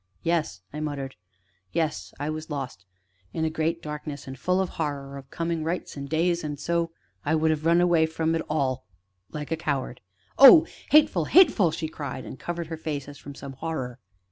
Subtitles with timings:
[0.23, 1.15] "Yes," I muttered;
[1.73, 2.85] "yes, I was lost
[3.33, 6.59] in a great darkness, and full of a horror of coming nights and days, and
[6.59, 6.89] so
[7.23, 8.83] I would have run away from it all
[9.31, 10.01] like a coward"
[10.39, 13.99] "Oh, hateful hateful!" she cried, and covered her face as from some horror.